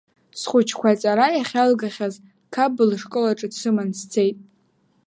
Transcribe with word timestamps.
Схәҷқәа 0.39 0.87
аҵара 0.91 1.27
иахьалгахьаз 1.33 2.15
Қапба 2.53 2.83
лышкол 2.89 3.25
аҿы 3.31 3.47
дсыманы 3.51 3.95
сцеит. 3.99 4.37